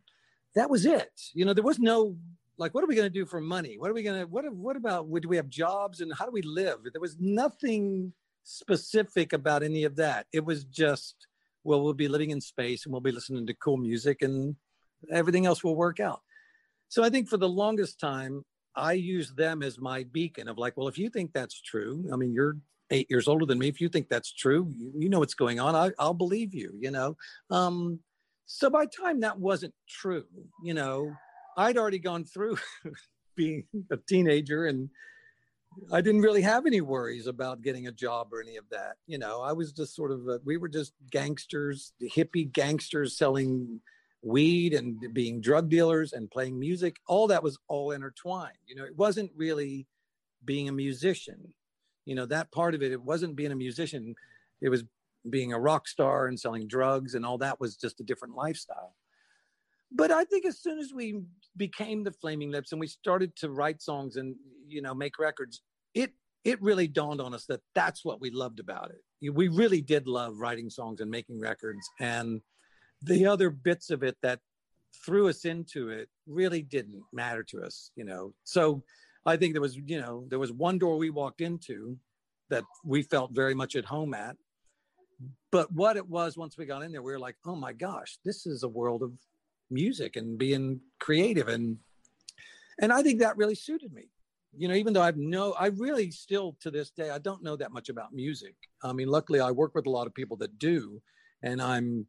[0.54, 1.10] that was it.
[1.32, 2.18] You know, there was no
[2.58, 3.78] like, what are we going to do for money?
[3.78, 6.30] What are we going to, what, what about, do we have jobs and how do
[6.30, 6.80] we live?
[6.92, 10.26] There was nothing specific about any of that.
[10.34, 11.26] It was just,
[11.64, 14.54] well, we'll be living in space and we'll be listening to cool music and
[15.10, 16.20] everything else will work out.
[16.90, 18.44] So I think for the longest time,
[18.76, 22.16] I used them as my beacon of like, well, if you think that's true, I
[22.16, 22.56] mean, you're
[22.90, 23.68] eight years older than me.
[23.68, 25.74] If you think that's true, you, you know what's going on.
[25.74, 27.16] I, will believe you, you know?
[27.50, 28.00] Um,
[28.46, 30.24] so by time that wasn't true,
[30.62, 31.14] you know,
[31.56, 32.58] I'd already gone through
[33.36, 34.90] being a teenager and
[35.92, 38.96] I didn't really have any worries about getting a job or any of that.
[39.06, 43.80] You know, I was just sort of, a, we were just gangsters, hippie gangsters selling
[44.24, 46.96] weed and being drug dealers and playing music.
[47.06, 48.56] All that was all intertwined.
[48.66, 49.86] You know, it wasn't really
[50.44, 51.52] being a musician.
[52.06, 54.14] You know, that part of it, it wasn't being a musician.
[54.60, 54.84] It was
[55.30, 58.94] being a rock star and selling drugs and all that was just a different lifestyle.
[59.90, 61.22] But I think as soon as we
[61.56, 64.34] became the Flaming Lips and we started to write songs and
[64.66, 65.62] you know make records,
[65.94, 66.12] it
[66.44, 69.30] it really dawned on us that that's what we loved about it.
[69.32, 72.42] We really did love writing songs and making records, and
[73.04, 74.40] the other bits of it that
[75.04, 78.32] threw us into it really didn't matter to us, you know.
[78.44, 78.82] So
[79.26, 81.98] I think there was, you know, there was one door we walked into
[82.50, 84.36] that we felt very much at home at.
[85.50, 88.18] But what it was once we got in there, we were like, oh my gosh,
[88.24, 89.12] this is a world of
[89.70, 91.78] music and being creative and
[92.80, 94.08] and I think that really suited me.
[94.56, 97.56] You know, even though I've no, I really still to this day I don't know
[97.56, 98.54] that much about music.
[98.82, 101.00] I mean, luckily I work with a lot of people that do,
[101.42, 102.06] and I'm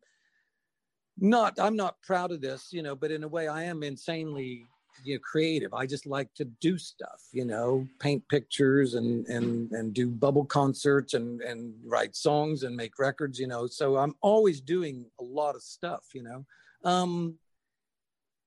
[1.18, 4.66] not I'm not proud of this, you know, but in a way I am insanely
[5.04, 5.74] you know creative.
[5.74, 10.46] I just like to do stuff, you know, paint pictures and and and do bubble
[10.46, 13.68] concerts and and write songs and make records, you know.
[13.68, 16.46] So I'm always doing a lot of stuff, you know.
[16.84, 17.38] Um,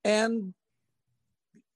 [0.05, 0.55] and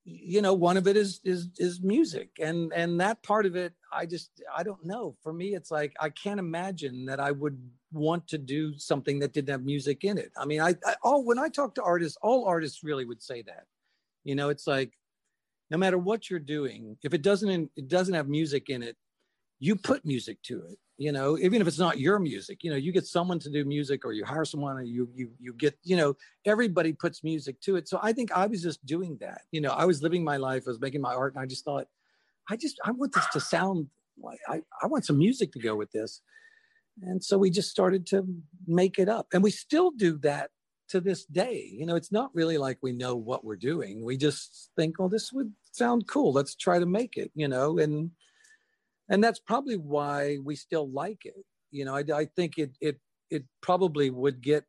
[0.04, 3.72] you know one of it is is is music and and that part of it
[3.92, 7.56] i just i don't know for me it's like i can't imagine that i would
[7.92, 10.32] want to do something that didn't have music in it.
[10.36, 13.42] I mean i, I all when i talk to artists all artists really would say
[13.42, 13.66] that.
[14.24, 14.92] You know it's like
[15.70, 18.96] no matter what you're doing if it doesn't it doesn't have music in it
[19.58, 22.62] you put music to it you know even if it's not your music.
[22.62, 25.30] You know you get someone to do music or you hire someone or you you
[25.38, 27.88] you get you know everybody puts music to it.
[27.88, 29.42] So i think i was just doing that.
[29.50, 31.64] You know i was living my life i was making my art and i just
[31.64, 31.88] thought
[32.50, 33.88] i just i want this to sound
[34.20, 36.20] like i, I want some music to go with this
[37.00, 38.26] and so we just started to
[38.66, 40.50] make it up and we still do that
[40.88, 44.16] to this day you know it's not really like we know what we're doing we
[44.16, 48.10] just think oh this would sound cool let's try to make it you know and
[49.12, 51.44] and that's probably why we still like it.
[51.70, 52.98] You know, I, I think it it
[53.30, 54.64] it probably would get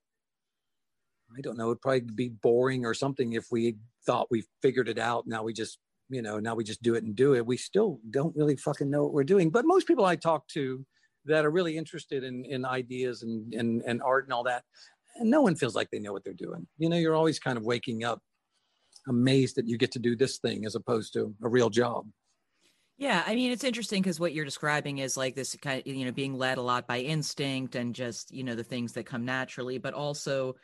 [1.36, 5.00] I don't know, it'd probably be boring or something if we thought we figured it
[5.00, 5.26] out.
[5.26, 7.46] Now we just, you know, now we just do it and do it.
[7.46, 9.50] We still don't really fucking know what we're doing.
[9.50, 10.86] But most people I talk to
[11.26, 14.64] that are really interested in, in ideas and, and, and art and all that,
[15.16, 16.68] and no one feels like they know what they're doing.
[16.78, 18.22] You know, you're always kind of waking up
[19.08, 22.06] amazed that you get to do this thing as opposed to a real job.
[22.98, 26.06] Yeah, I mean it's interesting because what you're describing is like this kind of you
[26.06, 29.26] know being led a lot by instinct and just you know the things that come
[29.26, 30.56] naturally, but also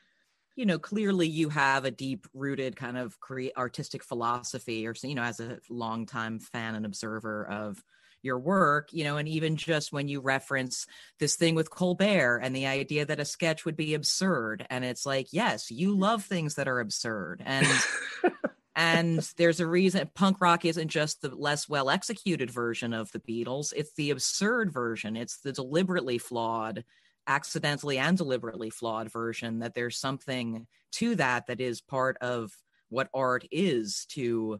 [0.56, 5.15] you know clearly you have a deep rooted kind of create artistic philosophy, or you
[5.15, 7.84] know as a longtime fan and observer of
[8.21, 10.86] your work, you know, and even just when you reference
[11.19, 15.05] this thing with Colbert and the idea that a sketch would be absurd, and it's
[15.05, 16.01] like yes, you mm-hmm.
[16.01, 17.67] love things that are absurd and.
[18.75, 23.19] and there's a reason punk rock isn't just the less well executed version of the
[23.19, 26.86] Beatles, it's the absurd version, it's the deliberately flawed,
[27.27, 29.60] accidentally and deliberately flawed version.
[29.60, 32.51] That there's something to that that is part of
[32.89, 34.60] what art is to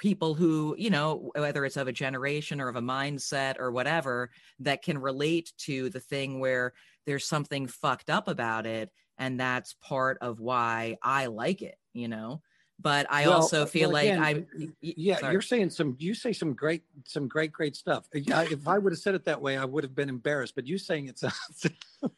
[0.00, 4.30] people who, you know, whether it's of a generation or of a mindset or whatever,
[4.58, 6.72] that can relate to the thing where
[7.06, 8.90] there's something fucked up about it.
[9.18, 12.40] And that's part of why I like it, you know?
[12.82, 14.64] but I well, also uh, feel well, again, like I.
[14.64, 15.32] Uh, yeah, sorry.
[15.32, 15.96] you're saying some.
[15.98, 18.08] You say some great, some great, great stuff.
[18.14, 20.54] Uh, if I would have said it that way, I would have been embarrassed.
[20.54, 21.66] But you saying it sounds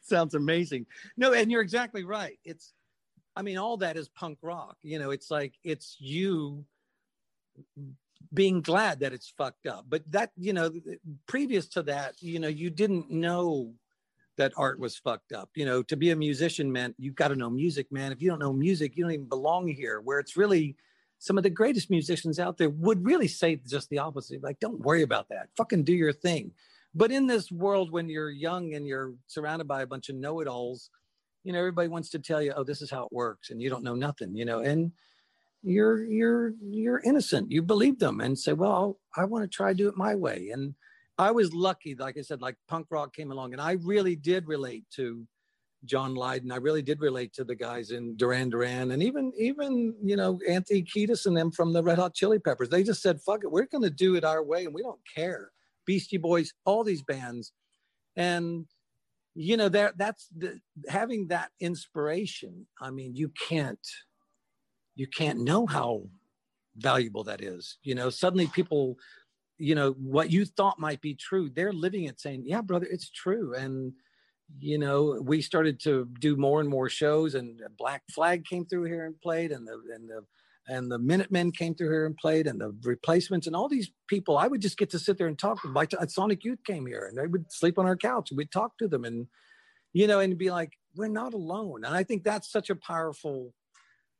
[0.01, 0.85] sounds amazing.
[1.17, 2.39] No, and you're exactly right.
[2.45, 2.73] It's,
[3.35, 4.77] I mean, all that is punk rock.
[4.83, 6.65] You know, it's like it's you
[8.33, 9.85] being glad that it's fucked up.
[9.87, 10.71] But that, you know,
[11.27, 13.73] previous to that, you know, you didn't know
[14.37, 15.49] that art was fucked up.
[15.55, 18.11] You know, to be a musician meant you've got to know music, man.
[18.11, 20.01] If you don't know music, you don't even belong here.
[20.01, 20.75] Where it's really
[21.19, 24.43] some of the greatest musicians out there would really say just the opposite.
[24.43, 25.49] Like, don't worry about that.
[25.55, 26.51] Fucking do your thing.
[26.95, 30.89] But in this world, when you're young and you're surrounded by a bunch of know-it-alls,
[31.43, 33.69] you know, everybody wants to tell you, oh, this is how it works, and you
[33.69, 34.91] don't know nothing, you know, and
[35.63, 37.51] you're you're you're innocent.
[37.51, 40.49] You believe them and say, well, I want to try do it my way.
[40.53, 40.75] And
[41.17, 44.47] I was lucky, like I said, like punk rock came along, and I really did
[44.47, 45.25] relate to
[45.85, 46.51] John Lydon.
[46.51, 50.39] I really did relate to the guys in Duran Duran, and even even you know
[50.47, 52.69] Anthony Kiedis and them from the Red Hot Chili Peppers.
[52.69, 55.01] They just said, "Fuck it, we're going to do it our way, and we don't
[55.15, 55.51] care."
[55.85, 57.51] Beastie Boys, all these bands,
[58.15, 58.65] and
[59.35, 62.67] you know that that's the having that inspiration.
[62.81, 63.87] I mean, you can't
[64.95, 66.03] you can't know how
[66.75, 67.77] valuable that is.
[67.83, 68.97] You know, suddenly people,
[69.57, 73.09] you know, what you thought might be true, they're living it saying, yeah, brother, it's
[73.09, 73.55] true.
[73.55, 73.93] And,
[74.59, 78.83] you know, we started to do more and more shows and Black Flag came through
[78.83, 80.21] here and played and the, and the,
[80.67, 84.37] and the Minutemen came through here and played, and the replacements, and all these people.
[84.37, 85.59] I would just get to sit there and talk.
[85.65, 88.77] Like Sonic Youth came here, and they would sleep on our couch, and we'd talk
[88.77, 89.27] to them, and
[89.91, 91.83] you know, and be like, we're not alone.
[91.83, 93.53] And I think that's such a powerful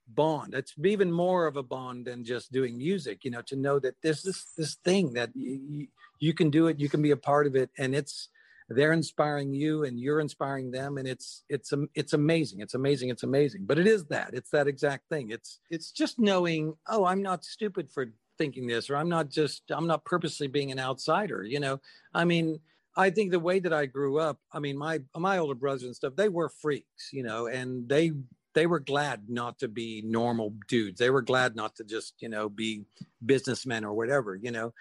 [0.08, 0.54] bond.
[0.54, 3.96] It's even more of a bond than just doing music you know to know that
[4.02, 5.88] there's this this thing that you,
[6.20, 8.30] you can do it you can be a part of it and it's
[8.70, 13.24] they're inspiring you and you're inspiring them and it's it's it's amazing it's amazing it's
[13.24, 13.66] amazing.
[13.66, 15.32] But it is that it's that exact thing.
[15.32, 19.63] It's it's just knowing oh i'm not stupid for thinking this or i'm not just
[19.70, 21.80] i'm not purposely being an outsider you know?
[22.13, 22.60] I mean
[22.96, 25.96] i think the way that i grew up i mean my my older brothers and
[25.96, 28.12] stuff they were freaks you know and they
[28.54, 31.00] they were glad not to be normal dudes.
[31.00, 32.86] They were glad not to just, you know, be
[33.26, 34.74] businessmen or whatever, you know.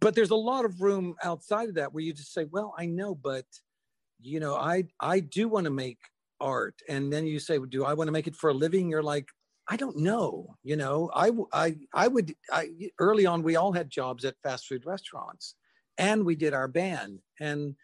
[0.00, 2.86] But there's a lot of room outside of that where you just say, well, I
[2.86, 3.46] know, but
[4.20, 5.98] you know, I I do want to make
[6.40, 6.80] art.
[6.88, 8.88] And then you say, do I want to make it for a living?
[8.88, 9.28] You're like,
[9.68, 10.56] I don't know.
[10.62, 14.66] You know, I I I would I early on we all had jobs at fast
[14.66, 15.54] food restaurants
[15.98, 17.74] and we did our band and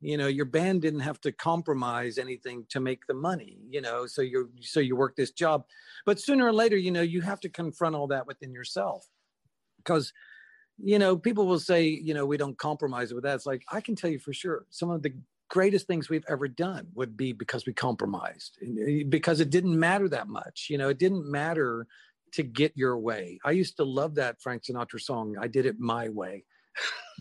[0.00, 4.06] you know your band didn't have to compromise anything to make the money you know
[4.06, 5.64] so you so you work this job.
[6.06, 9.06] But sooner or later you know you have to confront all that within yourself.
[9.78, 10.12] Because
[10.78, 13.34] you know people will say you know we don't compromise with that.
[13.34, 15.12] It's like i can tell you for sure some of the
[15.50, 20.08] greatest things we've ever done would be because we compromised eh, because it didn't matter
[20.08, 21.86] that much you know it didn't matter
[22.30, 23.38] to get your way.
[23.42, 26.44] I used to love that frank sinatra song i did it my way.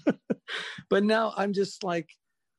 [0.90, 2.10] But now i'm just like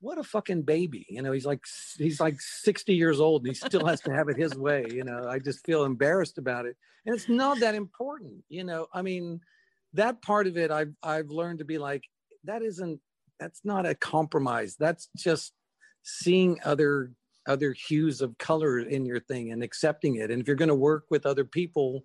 [0.00, 1.06] what a fucking baby.
[1.08, 1.64] You know, he's like
[1.96, 4.86] he's like 60 years old and he still has to have it his way.
[4.90, 6.76] You know, I just feel embarrassed about it.
[7.06, 8.44] And it's not that important.
[8.48, 9.40] You know, I mean,
[9.94, 12.04] that part of it I've I've learned to be like,
[12.44, 13.00] that isn't
[13.40, 14.76] that's not a compromise.
[14.78, 15.52] That's just
[16.02, 17.12] seeing other
[17.46, 20.30] other hues of color in your thing and accepting it.
[20.30, 22.04] And if you're going to work with other people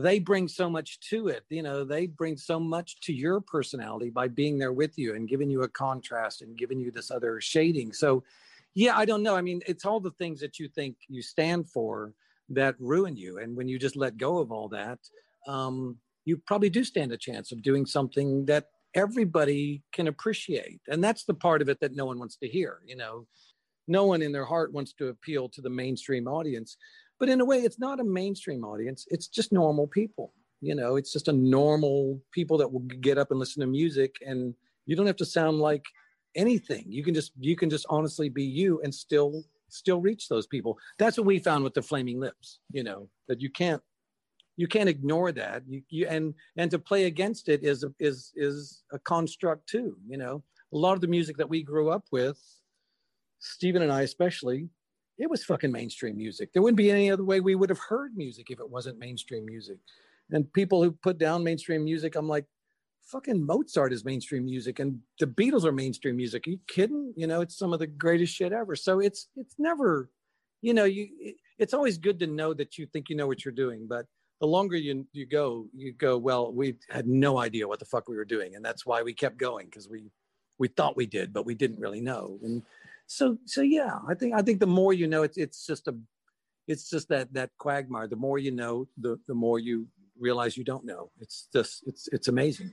[0.00, 4.10] they bring so much to it you know they bring so much to your personality
[4.10, 7.40] by being there with you and giving you a contrast and giving you this other
[7.40, 7.92] shading.
[7.92, 8.22] So
[8.74, 9.36] yeah i don't know.
[9.36, 12.12] I mean it's all the things that you think you stand for
[12.50, 13.38] that ruin you.
[13.38, 14.98] And when you just let go of all that
[15.46, 20.80] um, you probably do stand a chance of doing something that everybody can appreciate.
[20.88, 23.26] And that's the part of it that no one wants to hear you know.
[23.86, 26.78] No one in their heart wants to appeal to the mainstream audience
[27.24, 29.06] but in a way it's not a mainstream audience.
[29.10, 30.32] It's just normal people
[30.64, 30.96] you know?
[30.96, 34.54] It's just a normal people that will get up and listen to music and
[34.86, 35.84] you don't have to sound like
[36.34, 36.84] anything.
[36.88, 40.78] You can just you can just honestly be you and still still reach those people.
[40.98, 43.82] That's what we found with the flaming lips you know that you can't
[44.56, 45.62] you can't ignore that.
[45.68, 50.16] You, you and and to play against it is is is a construct too you
[50.16, 50.42] know?
[50.72, 52.38] A lot of the music that we grew up with
[53.38, 54.70] Steven and i especially
[55.18, 56.52] it was fucking mainstream music.
[56.52, 59.46] There wouldn't be any other way we would have heard music if it wasn't mainstream
[59.46, 59.78] music.
[60.30, 62.46] And people who put down mainstream music, I'm like,
[63.06, 66.46] fucking Mozart is mainstream music and the Beatles are mainstream music.
[66.46, 67.12] Are you kidding?
[67.16, 68.74] You know, it's some of the greatest shit ever.
[68.74, 70.10] So it's it's never,
[70.62, 73.44] you know, you it, it's always good to know that you think you know what
[73.44, 74.06] you're doing, but
[74.40, 78.08] the longer you you go, you go, well, we had no idea what the fuck
[78.08, 78.56] we were doing.
[78.56, 80.10] And that's why we kept going because we
[80.58, 82.38] we thought we did, but we didn't really know.
[82.42, 82.62] And
[83.06, 85.96] so so yeah i think i think the more you know it's it's just a
[86.66, 89.86] it's just that that quagmire the more you know the the more you
[90.18, 92.72] realize you don't know it's just it's it's amazing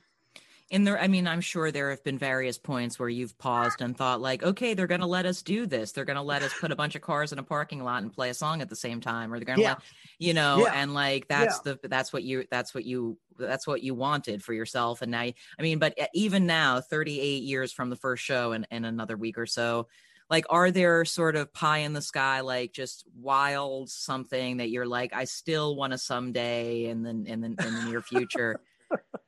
[0.69, 3.97] in there i mean i'm sure there have been various points where you've paused and
[3.97, 6.53] thought like okay they're going to let us do this they're going to let us
[6.59, 8.75] put a bunch of cars in a parking lot and play a song at the
[8.75, 9.73] same time or they're going to yeah.
[9.73, 9.81] let
[10.17, 10.81] you know yeah.
[10.81, 11.73] and like that's yeah.
[11.81, 15.19] the that's what you that's what you that's what you wanted for yourself and now
[15.19, 19.17] i mean but uh, even now 38 years from the first show and in another
[19.17, 19.87] week or so
[20.31, 24.87] like are there sort of pie in the sky like just wild something that you're
[24.87, 28.59] like i still want to someday in the in the, in the near future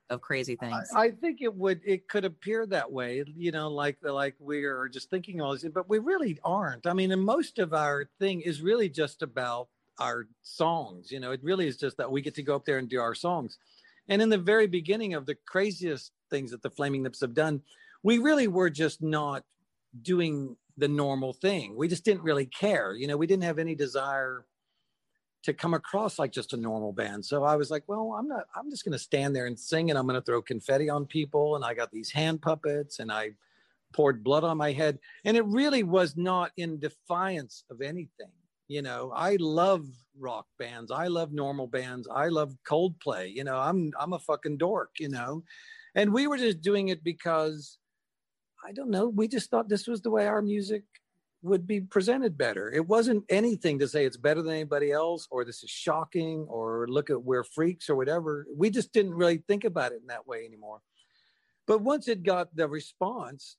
[0.09, 0.89] of crazy things.
[0.95, 4.63] I, I, think it would it could appear that way, you know, like like we
[4.63, 6.87] are just thinking all this, but we really aren't.
[6.87, 9.67] I mean, and most of our thing is really just about
[9.99, 11.11] our songs.
[11.11, 13.01] You know, it really is just that we get to go up there and do
[13.01, 13.57] our songs.
[14.09, 17.61] And in the very beginning of the craziest things that the Flaming Lips have done,
[18.03, 19.43] we really were just not
[20.01, 21.75] doing the normal thing.
[21.75, 22.93] We just didn't really care.
[22.93, 24.45] You know, we didn't have any desire
[25.43, 27.25] to come across like just a normal band.
[27.25, 29.89] So I was like, well, I'm not, I'm just going to stand there and sing
[29.89, 31.55] and I'm going to throw confetti on people.
[31.55, 33.31] And I got these hand puppets and I
[33.93, 34.99] poured blood on my head.
[35.25, 38.31] And it really was not in defiance of anything.
[38.69, 39.85] You know, I love
[40.17, 40.91] rock bands.
[40.91, 42.07] I love normal bands.
[42.11, 43.31] I love Coldplay.
[43.33, 45.43] You know, I'm, I'm a fucking dork, you know,
[45.95, 47.77] and we were just doing it because
[48.65, 49.09] I don't know.
[49.09, 50.83] We just thought this was the way our music
[51.41, 52.71] would be presented better.
[52.71, 56.87] It wasn't anything to say it's better than anybody else or this is shocking or
[56.87, 58.47] look at we're freaks or whatever.
[58.55, 60.79] We just didn't really think about it in that way anymore.
[61.67, 63.57] But once it got the response,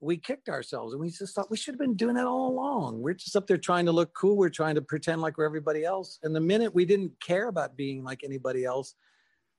[0.00, 3.00] we kicked ourselves and we just thought we should have been doing that all along.
[3.00, 4.36] We're just up there trying to look cool.
[4.36, 6.18] We're trying to pretend like we're everybody else.
[6.22, 8.94] And the minute we didn't care about being like anybody else,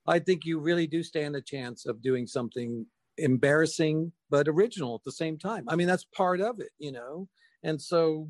[0.06, 2.86] I think you really do stand a chance of doing something
[3.20, 5.64] embarrassing but original at the same time.
[5.68, 7.28] I mean, that's part of it, you know.
[7.62, 8.28] And so,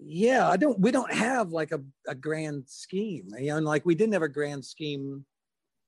[0.00, 0.78] yeah, I don't.
[0.80, 3.58] We don't have like a, a grand scheme, you know.
[3.58, 5.24] Like we didn't have a grand scheme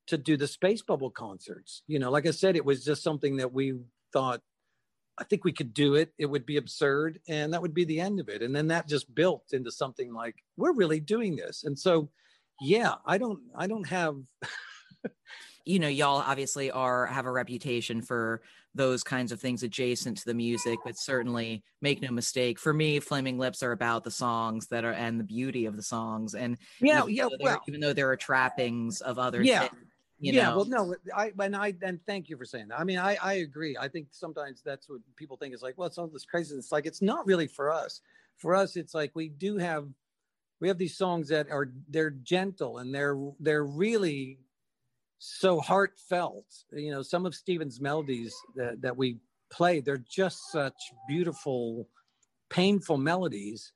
[0.06, 1.82] to do the space bubble concerts.
[1.86, 3.74] You know, like I said, it was just something that we
[4.12, 4.40] thought.
[5.16, 6.12] I think we could do it.
[6.18, 8.42] It would be absurd, and that would be the end of it.
[8.42, 11.64] And then that just built into something like we're really doing this.
[11.64, 12.10] And so,
[12.60, 13.40] yeah, I don't.
[13.56, 14.16] I don't have.
[15.64, 18.42] you know y'all obviously are have a reputation for
[18.74, 22.98] those kinds of things adjacent to the music but certainly make no mistake for me
[22.98, 26.34] flaming lips are about the songs that are and the beauty of the songs.
[26.34, 29.60] And yeah yeah well, even though there are trappings of other yeah.
[29.60, 29.72] things,
[30.18, 30.56] you yeah know?
[30.56, 32.80] well no i and i and thank you for saying that.
[32.80, 33.76] I mean i i agree.
[33.78, 36.56] I think sometimes that's what people think is like well it's all this crazy.
[36.56, 38.00] It's like it's not really for us.
[38.38, 39.86] For us it's like we do have
[40.60, 44.38] we have these songs that are they're gentle and they're they're really
[45.24, 46.44] so heartfelt.
[46.72, 49.16] You know, some of Steven's melodies that, that we
[49.50, 50.74] play, they're just such
[51.08, 51.88] beautiful,
[52.50, 53.72] painful melodies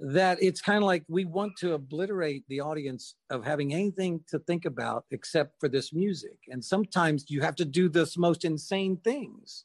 [0.00, 4.40] that it's kind of like we want to obliterate the audience of having anything to
[4.40, 6.36] think about except for this music.
[6.48, 9.64] And sometimes you have to do this most insane things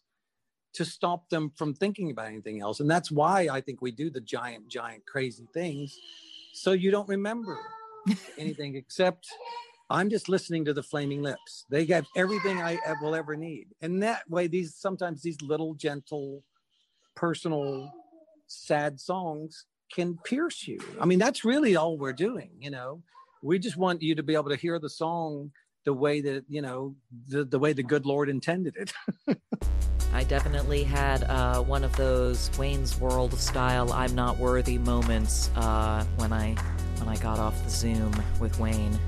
[0.74, 2.80] to stop them from thinking about anything else.
[2.80, 5.98] And that's why I think we do the giant, giant, crazy things.
[6.54, 7.58] So you don't remember
[8.38, 9.28] anything except
[9.90, 11.66] I'm just listening to the Flaming Lips.
[11.70, 16.44] They have everything I will ever need, and that way, these sometimes these little gentle,
[17.16, 17.92] personal,
[18.48, 20.80] sad songs can pierce you.
[21.02, 22.52] I mean, that's really all we're doing.
[22.60, 23.02] You know,
[23.42, 25.52] we just want you to be able to hear the song
[25.86, 26.96] the way that you know
[27.28, 28.94] the the way the good Lord intended it.
[30.14, 36.04] I definitely had uh, one of those Wayne's World style "I'm not worthy" moments uh,
[36.18, 36.56] when I
[36.98, 39.00] when I got off the Zoom with Wayne.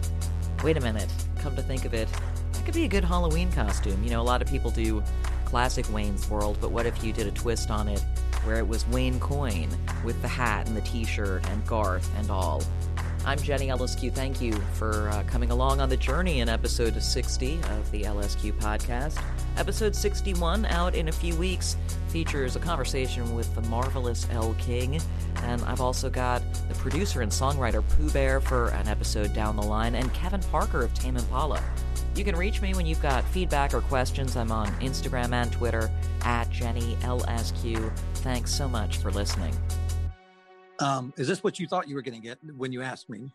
[0.64, 2.08] Wait a minute, come to think of it,
[2.52, 4.04] that could be a good Halloween costume.
[4.04, 5.02] You know, a lot of people do
[5.44, 8.00] classic Wayne's World, but what if you did a twist on it
[8.44, 9.70] where it was Wayne Coyne
[10.06, 12.62] with the hat and the t shirt and Garth and all?
[13.24, 14.12] I'm Jenny Eliscu.
[14.12, 18.52] Thank you for uh, coming along on the journey in episode 60 of the Eliscu
[18.54, 19.22] podcast.
[19.58, 25.00] Episode 61, out in a few weeks, features a conversation with the marvelous Elle King.
[25.44, 29.62] And I've also got the producer and songwriter Pooh Bear for an episode down the
[29.62, 31.64] line, and Kevin Parker of Tame Impala.
[32.16, 34.36] You can reach me when you've got feedback or questions.
[34.36, 35.92] I'm on Instagram and Twitter
[36.24, 37.92] at Jenny Eliscu.
[38.16, 39.56] Thanks so much for listening.
[40.82, 43.32] Um, is this what you thought you were going to get when you asked me?